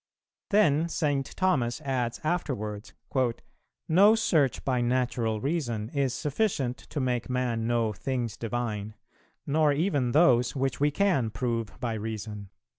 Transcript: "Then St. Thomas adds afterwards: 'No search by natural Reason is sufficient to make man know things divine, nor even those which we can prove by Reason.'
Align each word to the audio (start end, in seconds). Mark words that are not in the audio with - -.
"Then 0.49 0.89
St. 0.89 1.27
Thomas 1.37 1.79
adds 1.81 2.19
afterwards: 2.23 2.95
'No 3.87 4.15
search 4.15 4.65
by 4.65 4.81
natural 4.81 5.39
Reason 5.39 5.89
is 5.89 6.11
sufficient 6.15 6.75
to 6.77 6.99
make 6.99 7.29
man 7.29 7.67
know 7.67 7.93
things 7.93 8.35
divine, 8.35 8.95
nor 9.45 9.71
even 9.71 10.11
those 10.11 10.55
which 10.55 10.79
we 10.79 10.89
can 10.89 11.29
prove 11.29 11.79
by 11.79 11.93
Reason.' 11.93 12.49